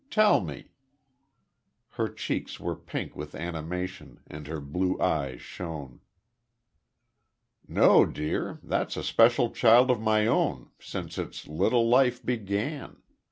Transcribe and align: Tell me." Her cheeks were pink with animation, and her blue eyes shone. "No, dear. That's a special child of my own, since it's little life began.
Tell 0.09 0.39
me." 0.41 0.71
Her 1.89 2.07
cheeks 2.09 2.59
were 2.59 2.75
pink 2.75 3.15
with 3.15 3.35
animation, 3.35 4.19
and 4.25 4.47
her 4.47 4.59
blue 4.59 4.99
eyes 4.99 5.43
shone. 5.43 5.99
"No, 7.67 8.07
dear. 8.07 8.59
That's 8.63 8.97
a 8.97 9.03
special 9.03 9.51
child 9.51 9.91
of 9.91 10.01
my 10.01 10.25
own, 10.25 10.71
since 10.79 11.19
it's 11.19 11.47
little 11.47 11.87
life 11.87 12.25
began. 12.25 12.97